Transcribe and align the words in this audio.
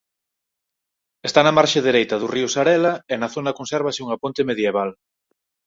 Está 1.27 1.39
na 1.43 1.55
marxe 1.57 1.79
dereita 1.87 2.15
do 2.21 2.27
río 2.35 2.47
Sarela 2.53 2.93
e 3.13 3.15
na 3.21 3.29
zona 3.35 3.55
consérvase 3.59 4.03
unha 4.05 4.19
ponte 4.23 4.41
medieval. 4.49 4.89